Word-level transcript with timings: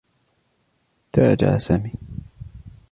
تراجع 1.13 1.57
سامي. 1.57 1.91